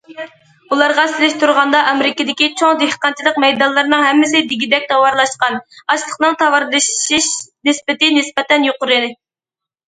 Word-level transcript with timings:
ئۇلارغا 0.75 1.03
سېلىشتۇرغاندا، 1.09 1.81
ئامېرىكىدىكى 1.89 2.47
چوڭ 2.61 2.79
دېھقانچىلىق 2.83 3.37
مەيدانلىرىنىڭ 3.43 4.07
ھەممىسى 4.07 4.41
دېگۈدەك 4.55 4.87
تاۋارلاشقان، 4.93 5.59
ئاشلىقنىڭ 5.59 6.39
تاۋارلىشىش 6.41 7.29
نىسبىتى 7.71 8.11
نىسبەتەن 8.19 8.67
يۇقىرى. 8.71 8.99